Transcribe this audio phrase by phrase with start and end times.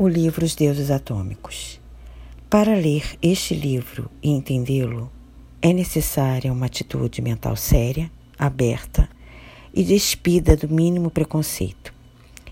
[0.00, 1.80] O livro Os Deuses Atômicos.
[2.48, 5.10] Para ler este livro e entendê-lo,
[5.60, 8.08] é necessária uma atitude mental séria,
[8.38, 9.08] aberta
[9.74, 11.92] e despida do mínimo preconceito,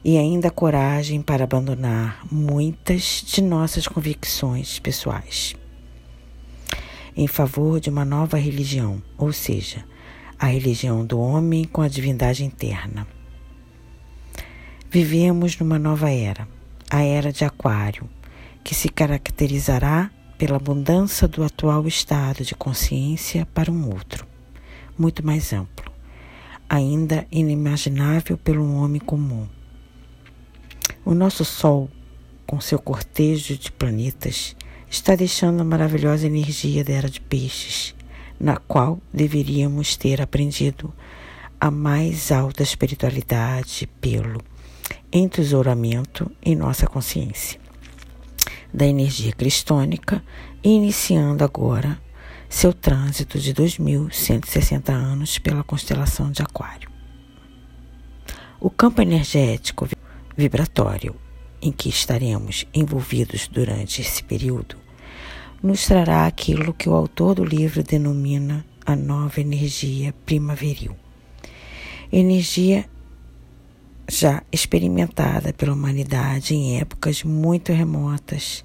[0.04, 5.54] e ainda coragem para abandonar muitas de nossas convicções pessoais
[7.17, 9.85] em favor de uma nova religião, ou seja,
[10.37, 13.06] a religião do homem com a divindade interna.
[14.90, 16.55] Vivemos numa nova era
[16.91, 18.09] a era de Aquário,
[18.62, 24.27] que se caracterizará pela abundância do atual estado de consciência para um outro,
[24.98, 25.91] muito mais amplo,
[26.69, 29.47] ainda inimaginável pelo homem comum.
[31.05, 31.91] O nosso Sol,
[32.47, 34.55] com seu cortejo de planetas,
[34.91, 37.95] está deixando a maravilhosa energia da era de peixes,
[38.39, 40.92] na qual deveríamos ter aprendido
[41.59, 44.42] a mais alta espiritualidade pelo
[45.12, 47.60] entesouramento em nossa consciência
[48.73, 50.23] da energia cristônica,
[50.62, 51.98] iniciando agora
[52.48, 56.91] seu trânsito de 2160 anos pela constelação de Aquário.
[58.61, 59.89] O campo energético
[60.36, 61.16] vibratório
[61.62, 64.77] em que estaremos envolvidos durante esse período
[65.62, 70.94] nos trará aquilo que o autor do livro denomina a nova energia primaveril.
[72.12, 72.84] Energia
[74.09, 78.65] já experimentada pela humanidade em épocas muito remotas,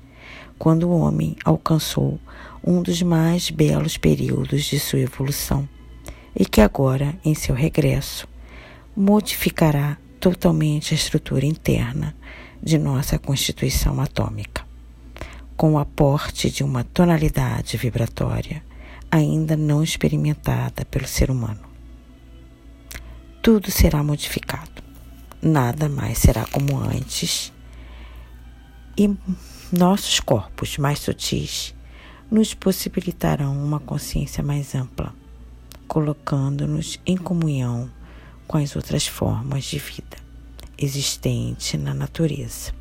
[0.58, 2.20] quando o homem alcançou
[2.64, 5.68] um dos mais belos períodos de sua evolução
[6.36, 8.28] e que agora, em seu regresso,
[8.96, 12.16] modificará totalmente a estrutura interna
[12.62, 14.64] de nossa constituição atômica,
[15.58, 18.64] com o aporte de uma tonalidade vibratória
[19.10, 21.60] ainda não experimentada pelo ser humano.
[23.42, 24.71] Tudo será modificado
[25.42, 27.52] nada mais será como antes
[28.98, 29.10] e
[29.72, 31.74] nossos corpos mais sutis
[32.30, 35.14] nos possibilitarão uma consciência mais ampla,
[35.88, 37.90] colocando-nos em comunhão
[38.48, 40.18] com as outras formas de vida
[40.78, 42.74] existentes na natureza,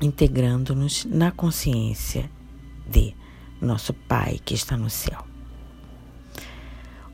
[0.00, 2.30] integrando-nos na consciência
[2.86, 3.14] de
[3.60, 5.24] nosso Pai que está no céu.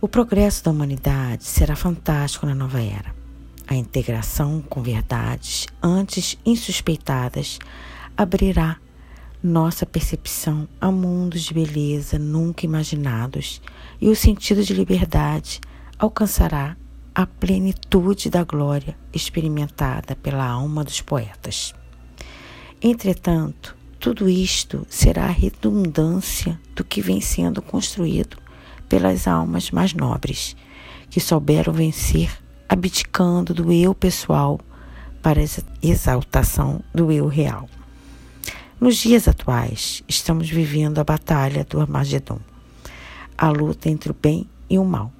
[0.00, 3.23] O progresso da humanidade será fantástico na nova era
[3.66, 7.58] a integração com verdades antes insuspeitadas
[8.16, 8.78] abrirá
[9.42, 13.60] nossa percepção a mundos de beleza nunca imaginados
[14.00, 15.60] e o sentido de liberdade
[15.98, 16.76] alcançará
[17.14, 21.74] a plenitude da glória experimentada pela alma dos poetas.
[22.82, 28.36] Entretanto, tudo isto será a redundância do que vem sendo construído
[28.88, 30.56] pelas almas mais nobres,
[31.08, 34.60] que souberam vencer abdicando do eu pessoal
[35.22, 35.44] para a
[35.82, 37.68] exaltação do eu real.
[38.80, 42.40] Nos dias atuais, estamos vivendo a batalha do Armagedon,
[43.38, 45.12] a luta entre o bem e o mal,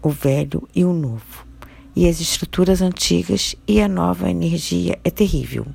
[0.00, 1.46] o velho e o novo,
[1.94, 5.66] e as estruturas antigas e a nova energia é terrível.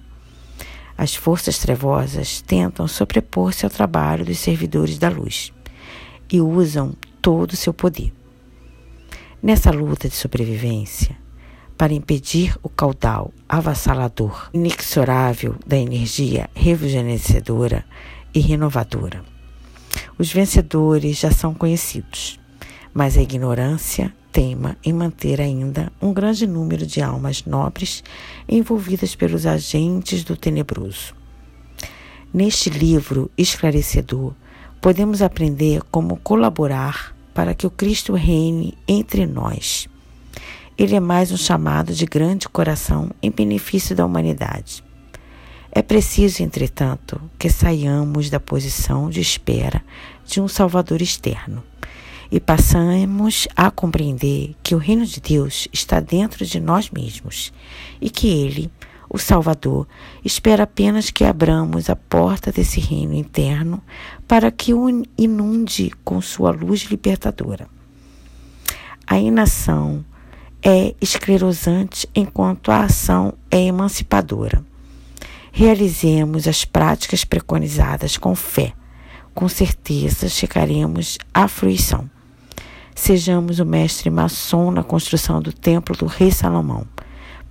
[0.97, 5.51] As forças trevosas tentam sobrepor-se ao trabalho dos servidores da luz
[6.31, 8.13] e usam todo o seu poder.
[9.43, 11.17] Nessa luta de sobrevivência,
[11.75, 17.83] para impedir o caudal avassalador, inexorável da energia rejuvenescedora
[18.35, 19.23] e renovadora.
[20.15, 22.39] Os vencedores já são conhecidos,
[22.93, 28.03] mas a ignorância teima em manter ainda um grande número de almas nobres
[28.47, 31.15] envolvidas pelos agentes do tenebroso.
[32.31, 34.35] Neste livro esclarecedor,
[34.79, 39.87] podemos aprender como colaborar para que o Cristo reine entre nós.
[40.77, 44.83] Ele é mais um chamado de grande coração em benefício da humanidade.
[45.71, 49.83] É preciso, entretanto, que saiamos da posição de espera
[50.25, 51.63] de um Salvador externo
[52.31, 57.53] e passamos a compreender que o reino de Deus está dentro de nós mesmos
[57.99, 58.71] e que Ele,
[59.13, 59.85] o Salvador,
[60.23, 63.83] espera apenas que abramos a porta desse reino interno
[64.25, 64.87] para que o
[65.17, 67.67] inunde com sua luz libertadora.
[69.05, 70.05] A inação
[70.63, 74.63] é esclerosante enquanto a ação é emancipadora.
[75.51, 78.71] Realizemos as práticas preconizadas com fé.
[79.35, 82.09] Com certeza chegaremos à fruição.
[82.95, 86.87] Sejamos o mestre maçom na construção do templo do rei Salomão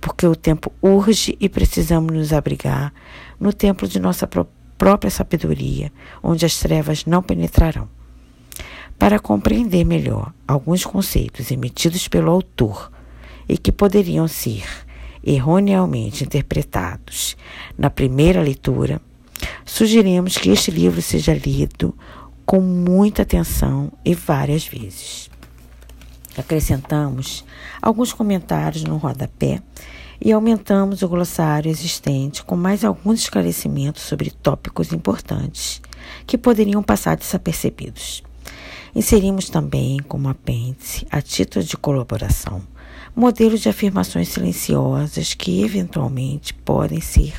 [0.01, 2.91] porque o tempo urge e precisamos nos abrigar
[3.39, 4.27] no templo de nossa
[4.77, 5.91] própria sabedoria,
[6.23, 7.87] onde as trevas não penetrarão.
[8.97, 12.91] Para compreender melhor alguns conceitos emitidos pelo autor
[13.47, 14.67] e que poderiam ser
[15.23, 17.37] erroneamente interpretados
[17.77, 18.99] na primeira leitura,
[19.63, 21.95] sugerimos que este livro seja lido
[22.45, 25.30] com muita atenção e várias vezes.
[26.37, 27.43] Acrescentamos
[27.81, 29.61] alguns comentários no rodapé
[30.19, 35.81] e aumentamos o glossário existente com mais alguns esclarecimentos sobre tópicos importantes
[36.25, 38.23] que poderiam passar desapercebidos.
[38.93, 42.61] Inserimos também como apêndice, a título de colaboração,
[43.15, 47.33] modelos de afirmações silenciosas que eventualmente podem ser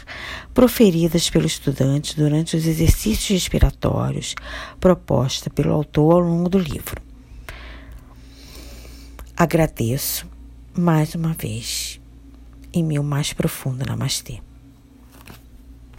[0.53, 4.35] proferidas pelo estudante durante os exercícios respiratórios
[4.81, 7.12] proposta pelo autor ao longo do livro.
[9.37, 10.31] Agradeço
[10.77, 11.99] mais uma vez
[12.73, 14.41] em meu mais profundo namastê.